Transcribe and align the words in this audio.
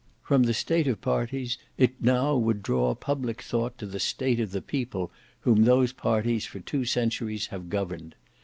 From 0.23 0.41
the 0.41 0.53
state 0.55 0.87
of 0.87 0.99
Parties 0.99 1.59
it 1.77 2.01
now 2.01 2.35
would 2.35 2.63
draw 2.63 2.95
public 2.95 3.39
thought 3.39 3.77
to 3.77 3.85
the 3.85 3.99
state 3.99 4.39
of 4.39 4.49
the 4.49 4.59
People 4.59 5.11
whom 5.41 5.63
those 5.65 5.93
parties 5.93 6.43
for 6.47 6.59
two 6.59 6.85
centuries 6.85 7.45
have 7.53 7.69
governed. 7.69 8.15